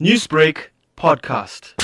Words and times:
Newsbreak 0.00 0.70
podcast. 0.96 1.74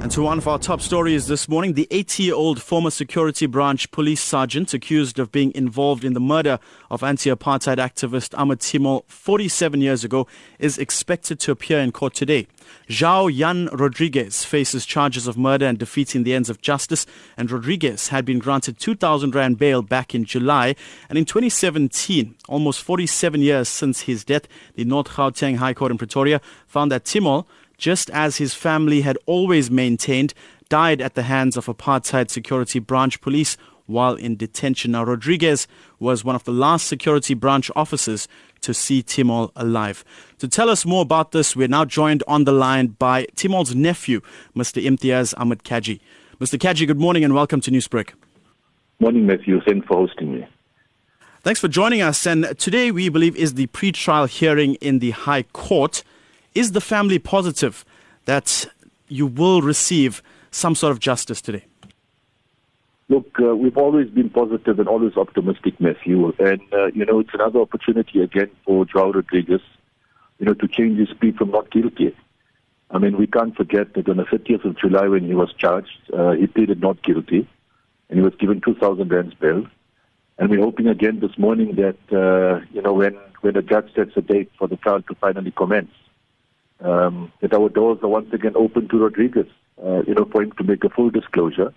And 0.00 0.12
to 0.12 0.22
one 0.22 0.38
of 0.38 0.46
our 0.46 0.60
top 0.60 0.80
stories 0.80 1.26
this 1.26 1.48
morning, 1.48 1.72
the 1.72 1.88
80 1.90 2.22
year 2.22 2.34
old 2.34 2.62
former 2.62 2.90
security 2.90 3.46
branch 3.46 3.90
police 3.90 4.20
sergeant 4.20 4.72
accused 4.72 5.18
of 5.18 5.32
being 5.32 5.52
involved 5.56 6.04
in 6.04 6.12
the 6.12 6.20
murder 6.20 6.60
of 6.88 7.02
anti 7.02 7.30
apartheid 7.30 7.78
activist 7.78 8.32
Ahmed 8.38 8.60
Timol 8.60 9.02
47 9.08 9.80
years 9.80 10.04
ago 10.04 10.28
is 10.60 10.78
expected 10.78 11.40
to 11.40 11.50
appear 11.50 11.80
in 11.80 11.90
court 11.90 12.14
today. 12.14 12.46
João 12.88 13.36
Jan 13.36 13.68
Rodrigues 13.72 14.44
faces 14.44 14.86
charges 14.86 15.26
of 15.26 15.36
murder 15.36 15.66
and 15.66 15.78
defeating 15.78 16.22
the 16.22 16.32
ends 16.32 16.48
of 16.48 16.60
justice, 16.60 17.04
and 17.36 17.50
Rodrigues 17.50 18.08
had 18.08 18.24
been 18.24 18.38
granted 18.38 18.78
2,000 18.78 19.34
Rand 19.34 19.58
bail 19.58 19.82
back 19.82 20.14
in 20.14 20.24
July. 20.24 20.76
And 21.08 21.18
in 21.18 21.24
2017, 21.24 22.36
almost 22.48 22.82
47 22.82 23.42
years 23.42 23.68
since 23.68 24.02
his 24.02 24.24
death, 24.24 24.46
the 24.76 24.84
North 24.84 25.08
Gauteng 25.08 25.56
High 25.56 25.74
Court 25.74 25.90
in 25.90 25.98
Pretoria 25.98 26.40
found 26.68 26.92
that 26.92 27.04
Timol 27.04 27.46
just 27.78 28.10
as 28.10 28.36
his 28.36 28.52
family 28.52 29.00
had 29.00 29.16
always 29.24 29.70
maintained, 29.70 30.34
died 30.68 31.00
at 31.00 31.14
the 31.14 31.22
hands 31.22 31.56
of 31.56 31.66
apartheid 31.66 32.28
security 32.30 32.78
branch 32.78 33.20
police 33.20 33.56
while 33.86 34.14
in 34.16 34.36
detention. 34.36 34.90
Now, 34.90 35.04
Rodrigues 35.04 35.66
was 35.98 36.24
one 36.24 36.34
of 36.34 36.44
the 36.44 36.52
last 36.52 36.86
security 36.86 37.32
branch 37.32 37.70
officers 37.74 38.28
to 38.60 38.74
see 38.74 39.02
Timol 39.02 39.50
alive. 39.56 40.04
To 40.38 40.48
tell 40.48 40.68
us 40.68 40.84
more 40.84 41.02
about 41.02 41.32
this, 41.32 41.56
we're 41.56 41.68
now 41.68 41.84
joined 41.84 42.22
on 42.28 42.44
the 42.44 42.52
line 42.52 42.88
by 42.88 43.26
Timol's 43.34 43.74
nephew, 43.74 44.20
Mr. 44.54 44.84
Imtiaz 44.84 45.32
Ahmed 45.38 45.64
Cajee. 45.64 46.00
Mr. 46.38 46.58
Cajee, 46.58 46.86
good 46.86 47.00
morning 47.00 47.24
and 47.24 47.32
welcome 47.32 47.60
to 47.62 47.70
Newsbreak. 47.70 48.10
Morning, 49.00 49.26
Matthew. 49.26 49.60
Thanks 49.62 49.86
for 49.86 49.96
hosting 49.96 50.32
me. 50.32 50.46
Thanks 51.42 51.60
for 51.60 51.68
joining 51.68 52.02
us. 52.02 52.26
And 52.26 52.58
today, 52.58 52.90
we 52.90 53.08
believe, 53.08 53.36
is 53.36 53.54
the 53.54 53.68
pre-trial 53.68 54.26
hearing 54.26 54.74
in 54.76 54.98
the 54.98 55.12
High 55.12 55.44
Court. 55.44 56.02
Is 56.58 56.72
the 56.72 56.80
family 56.80 57.20
positive 57.20 57.84
that 58.24 58.66
you 59.06 59.28
will 59.28 59.62
receive 59.62 60.24
some 60.50 60.74
sort 60.74 60.90
of 60.90 60.98
justice 60.98 61.40
today? 61.40 61.64
Look, 63.08 63.30
uh, 63.40 63.54
we've 63.54 63.76
always 63.76 64.10
been 64.10 64.28
positive 64.28 64.80
and 64.80 64.88
always 64.88 65.16
optimistic, 65.16 65.80
Matthew. 65.80 66.32
And, 66.40 66.60
uh, 66.72 66.86
you 66.86 67.04
know, 67.04 67.20
it's 67.20 67.30
another 67.32 67.60
opportunity 67.60 68.20
again 68.22 68.50
for 68.64 68.84
João 68.86 69.14
Rodrigues, 69.14 69.60
you 70.40 70.46
know, 70.46 70.54
to 70.54 70.66
change 70.66 70.98
his 70.98 71.16
plea 71.20 71.30
from 71.30 71.52
not 71.52 71.70
guilty. 71.70 72.16
I 72.90 72.98
mean, 72.98 73.16
we 73.16 73.28
can't 73.28 73.54
forget 73.54 73.94
that 73.94 74.08
on 74.08 74.16
the 74.16 74.24
30th 74.24 74.64
of 74.64 74.76
July 74.80 75.06
when 75.06 75.24
he 75.24 75.34
was 75.36 75.54
charged, 75.56 76.10
uh, 76.12 76.32
he 76.32 76.48
pleaded 76.48 76.80
not 76.80 77.00
guilty 77.04 77.48
and 78.10 78.18
he 78.18 78.24
was 78.24 78.34
given 78.34 78.60
2,000 78.62 79.08
rands 79.08 79.34
bail. 79.34 79.64
And 80.38 80.50
we're 80.50 80.64
hoping 80.64 80.88
again 80.88 81.20
this 81.20 81.38
morning 81.38 81.76
that, 81.76 81.98
uh, 82.10 82.66
you 82.72 82.82
know, 82.82 82.94
when, 82.94 83.16
when 83.42 83.54
the 83.54 83.62
judge 83.62 83.94
sets 83.94 84.16
a 84.16 84.22
date 84.22 84.50
for 84.58 84.66
the 84.66 84.76
trial 84.76 85.02
to 85.02 85.14
finally 85.14 85.52
commence, 85.52 85.92
um, 86.80 87.32
that 87.40 87.52
our 87.52 87.68
doors 87.68 87.98
are 88.02 88.08
once 88.08 88.32
again 88.32 88.52
open 88.56 88.88
to 88.88 88.98
Rodrigues, 88.98 89.46
uh, 89.82 90.02
you 90.06 90.14
know, 90.14 90.24
for 90.24 90.42
him 90.42 90.52
to 90.52 90.64
make 90.64 90.84
a 90.84 90.88
full 90.88 91.10
disclosure. 91.10 91.72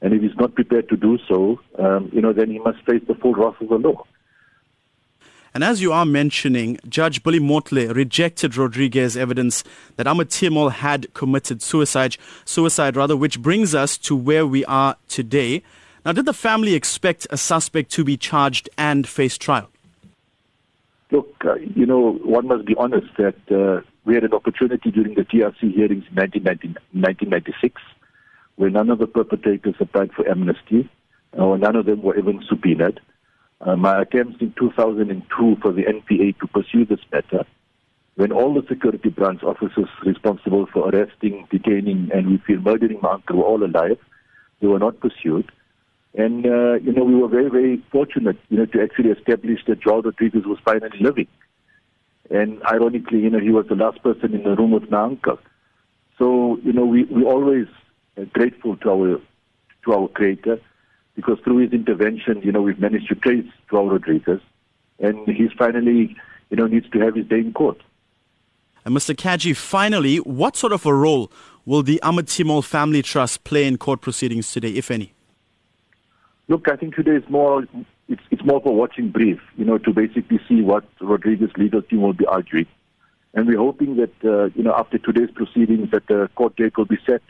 And 0.00 0.12
if 0.12 0.22
he's 0.22 0.36
not 0.36 0.54
prepared 0.54 0.88
to 0.90 0.96
do 0.96 1.18
so, 1.28 1.60
um, 1.78 2.10
you 2.12 2.20
know, 2.20 2.32
then 2.32 2.50
he 2.50 2.58
must 2.58 2.84
face 2.84 3.02
the 3.06 3.14
full 3.14 3.34
wrath 3.34 3.60
of 3.60 3.68
the 3.68 3.76
law. 3.76 4.04
And 5.54 5.64
as 5.64 5.80
you 5.80 5.90
are 5.90 6.04
mentioning, 6.04 6.78
Judge 6.86 7.22
Billy 7.22 7.40
Mothle 7.40 7.94
rejected 7.94 8.58
Rodrigues' 8.58 9.16
evidence 9.16 9.64
that 9.96 10.06
Ahmed 10.06 10.28
Timol 10.28 10.70
had 10.70 11.12
committed 11.14 11.62
suicide, 11.62 12.18
suicide 12.44 12.94
rather, 12.94 13.16
which 13.16 13.40
brings 13.40 13.74
us 13.74 13.96
to 13.98 14.14
where 14.14 14.46
we 14.46 14.66
are 14.66 14.96
today. 15.08 15.62
Now, 16.04 16.12
did 16.12 16.26
the 16.26 16.34
family 16.34 16.74
expect 16.74 17.26
a 17.30 17.38
suspect 17.38 17.90
to 17.92 18.04
be 18.04 18.18
charged 18.18 18.68
and 18.76 19.08
face 19.08 19.38
trial? 19.38 19.70
Look, 21.10 21.34
uh, 21.42 21.54
you 21.54 21.86
know, 21.86 22.12
one 22.22 22.48
must 22.48 22.66
be 22.66 22.74
honest 22.74 23.06
that 23.16 23.36
uh, 23.50 23.80
we 24.06 24.14
had 24.14 24.24
an 24.24 24.32
opportunity 24.32 24.90
during 24.92 25.14
the 25.14 25.22
TRC 25.22 25.74
hearings 25.74 26.04
in 26.08 26.14
1996 26.14 27.82
where 28.54 28.70
none 28.70 28.88
of 28.88 28.98
the 28.98 29.06
perpetrators 29.06 29.74
applied 29.80 30.12
for 30.12 30.26
amnesty 30.28 30.88
or 31.32 31.58
none 31.58 31.76
of 31.76 31.86
them 31.86 32.02
were 32.02 32.16
even 32.16 32.42
subpoenaed. 32.48 33.00
Uh, 33.60 33.74
my 33.74 34.02
attempts 34.02 34.40
in 34.40 34.54
2002 34.58 35.56
for 35.60 35.72
the 35.72 35.82
NPA 35.82 36.38
to 36.38 36.46
pursue 36.46 36.84
this 36.84 37.00
matter, 37.12 37.44
when 38.14 38.30
all 38.32 38.54
the 38.54 38.66
security 38.68 39.08
branch 39.10 39.42
officers 39.42 39.88
responsible 40.04 40.66
for 40.72 40.88
arresting, 40.88 41.46
detaining, 41.50 42.10
and 42.14 42.28
we 42.28 42.38
feel 42.46 42.60
murdering 42.60 43.00
my 43.02 43.12
uncle 43.12 43.38
were 43.38 43.44
all 43.44 43.62
alive, 43.62 43.98
they 44.60 44.68
were 44.68 44.78
not 44.78 45.00
pursued. 45.00 45.50
And, 46.14 46.46
uh, 46.46 46.74
you 46.74 46.92
know, 46.92 47.04
we 47.04 47.14
were 47.14 47.28
very, 47.28 47.50
very 47.50 47.82
fortunate, 47.90 48.38
you 48.48 48.58
know, 48.58 48.66
to 48.66 48.82
actually 48.82 49.10
establish 49.10 49.60
that 49.66 49.80
João 49.80 50.04
Rodrigues 50.04 50.46
was 50.46 50.58
finally 50.64 50.98
living. 51.00 51.28
And 52.30 52.62
ironically, 52.64 53.20
you 53.20 53.30
know, 53.30 53.38
he 53.38 53.50
was 53.50 53.66
the 53.68 53.74
last 53.74 54.02
person 54.02 54.34
in 54.34 54.42
the 54.42 54.56
room 54.56 54.72
with 54.72 54.90
my 54.90 55.02
uncle. 55.02 55.38
So, 56.18 56.58
you 56.64 56.72
know, 56.72 56.84
we, 56.84 57.04
we 57.04 57.24
always 57.24 57.66
grateful 58.32 58.76
to 58.78 58.90
our, 58.90 59.20
to 59.84 59.92
our 59.92 60.08
creator 60.08 60.60
because 61.14 61.38
through 61.44 61.58
his 61.58 61.72
intervention, 61.72 62.40
you 62.42 62.52
know, 62.52 62.62
we've 62.62 62.80
managed 62.80 63.08
to 63.08 63.14
trace 63.14 63.46
João 63.70 63.90
Rodrigues 63.90 64.40
and 64.98 65.28
he's 65.28 65.52
finally, 65.58 66.16
you 66.50 66.56
know, 66.56 66.66
needs 66.66 66.88
to 66.90 67.00
have 67.00 67.14
his 67.14 67.26
day 67.26 67.38
in 67.38 67.52
court. 67.52 67.82
And 68.84 68.96
Mr. 68.96 69.14
Cajee, 69.14 69.56
finally, 69.56 70.18
what 70.18 70.56
sort 70.56 70.72
of 70.72 70.86
a 70.86 70.94
role 70.94 71.32
will 71.64 71.82
the 71.82 72.00
Ahmed 72.02 72.30
Family 72.30 73.02
Trust 73.02 73.44
play 73.44 73.66
in 73.66 73.78
court 73.78 74.00
proceedings 74.00 74.52
today, 74.52 74.70
if 74.70 74.90
any? 74.90 75.15
Look, 76.48 76.68
I 76.68 76.76
think 76.76 76.94
today 76.94 77.16
is 77.16 77.28
more 77.28 77.66
it's 78.08 78.22
it's 78.30 78.44
more 78.44 78.56
of 78.56 78.66
a 78.66 78.72
watching 78.72 79.10
brief, 79.10 79.40
you 79.56 79.64
know, 79.64 79.78
to 79.78 79.92
basically 79.92 80.40
see 80.48 80.62
what 80.62 80.84
Rodrigues's 81.00 81.56
legal 81.56 81.82
team 81.82 82.02
will 82.02 82.12
be 82.12 82.26
arguing. 82.26 82.66
And 83.34 83.46
we're 83.46 83.58
hoping 83.58 83.96
that, 83.96 84.14
uh, 84.24 84.46
you 84.54 84.62
know, 84.62 84.72
after 84.74 84.96
today's 84.96 85.30
proceedings 85.30 85.90
that 85.90 86.06
the 86.06 86.30
court 86.36 86.56
date 86.56 86.76
will 86.78 86.86
be 86.86 86.98
set 87.04 87.20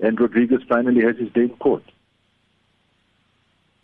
and 0.00 0.20
Rodrigues 0.20 0.62
finally 0.68 1.02
has 1.02 1.16
his 1.16 1.30
day 1.32 1.42
in 1.42 1.50
court. 1.50 1.82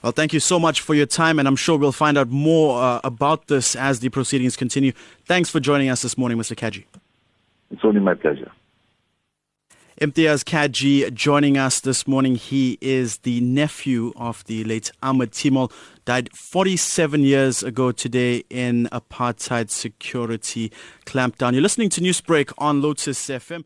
Well, 0.03 0.13
thank 0.13 0.33
you 0.33 0.41
so 0.41 0.59
much 0.59 0.81
for 0.81 0.95
your 0.95 1.07
time, 1.07 1.39
and 1.39 1.49
I'm 1.49 1.57
sure 1.57 1.79
we'll 1.79 1.93
find 1.93 2.17
out 2.17 2.29
more 2.29 2.81
uh, 2.81 3.01
about 3.03 3.49
this 3.49 3.75
as 3.75 4.01
the 4.01 4.09
proceedings 4.09 4.57
continue. 4.57 4.93
Thanks 5.25 5.51
for 5.51 5.59
joining 5.59 5.89
us 5.89 6.03
this 6.03 6.17
morning, 6.17 6.39
Mr. 6.39 6.55
Cajee. 6.55 6.85
It's 7.71 7.85
only 7.85 8.01
my 8.01 8.15
pleasure. 8.15 8.53
Imtiaz 9.99 10.45
Cajee 10.45 11.11
joining 11.15 11.57
us 11.57 11.81
this 11.81 12.07
morning. 12.07 12.35
He 12.35 12.77
is 12.83 13.17
the 13.19 13.41
nephew 13.41 14.13
of 14.15 14.45
the 14.45 14.63
late 14.65 14.91
Ahmed 15.03 15.31
Timol, 15.31 15.73
died 16.05 16.29
47 16.35 17.23
years 17.23 17.63
ago 17.63 17.93
today 17.93 18.45
in 18.51 18.91
apartheid 18.93 19.71
security 19.71 20.71
clampdown. 21.07 21.55
You're 21.55 21.63
listening 21.63 21.89
to 21.89 22.03
Newsbreak 22.03 22.53
on 22.59 22.83
Lotus 22.83 23.27
FM. 23.27 23.65